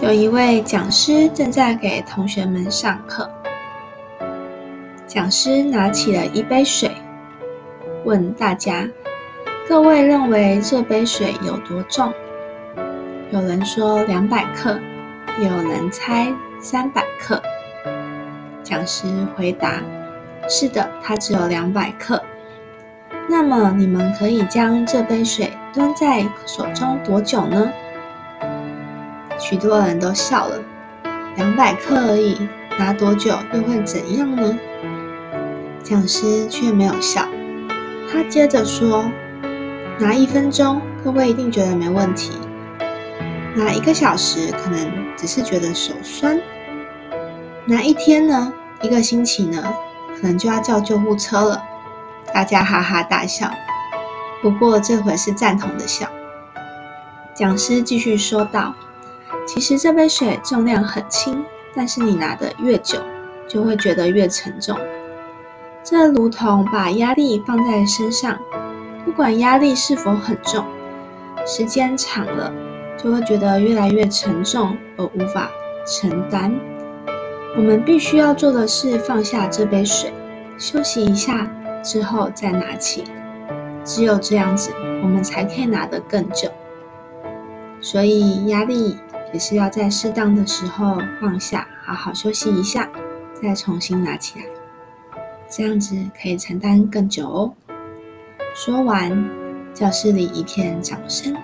[0.00, 3.30] 有一位讲师正在给同学们上课。
[5.06, 6.90] 讲师拿起了一杯水，
[8.04, 8.86] 问大家
[9.68, 12.12] ：“各位认为这杯水有多重？”
[13.30, 14.78] 有人说两百克，
[15.38, 17.40] 有人猜三百克。
[18.62, 19.06] 讲师
[19.36, 19.80] 回答
[20.48, 22.20] ：“是的，它只有两百克。”
[23.28, 27.72] 那么你们可以将这杯水端在手中多久呢？
[29.38, 30.62] 许多人都笑了。
[31.36, 32.48] 两百克而已，
[32.78, 34.58] 拿多久又会怎样呢？
[35.82, 37.26] 讲师却没有笑。
[38.10, 39.10] 他接着说
[39.98, 42.30] ：“拿一分钟，各位一定觉得没问题；
[43.54, 44.78] 拿一个小时，可能
[45.16, 46.38] 只是觉得手酸；
[47.66, 48.52] 拿一天呢？
[48.82, 49.62] 一个星期呢？
[50.20, 51.62] 可能就要叫救护车了。”
[52.32, 53.50] 大家哈哈大笑，
[54.40, 56.06] 不过这回是赞同的笑。
[57.34, 58.72] 讲师继续说道
[59.46, 61.44] ：“其实这杯水重量很轻，
[61.74, 62.98] 但是你拿的越久，
[63.48, 64.78] 就会觉得越沉重。
[65.82, 68.38] 这如同把压力放在身上，
[69.04, 70.64] 不管压力是否很重，
[71.46, 72.52] 时间长了，
[72.96, 75.50] 就会觉得越来越沉重而无法
[75.86, 76.54] 承担。
[77.56, 80.12] 我们必须要做的是放下这杯水，
[80.58, 81.46] 休息一下。”
[81.84, 83.04] 之后再拿起，
[83.84, 84.70] 只有这样子，
[85.02, 86.48] 我们才可以拿得更久。
[87.78, 88.96] 所以压力
[89.34, 92.88] 也是要在适当的时候放下，好好休息一下，
[93.42, 94.44] 再重新拿起来，
[95.50, 97.52] 这样子可以承担更久哦。
[98.54, 99.28] 说完，
[99.74, 101.34] 教室里一片掌声。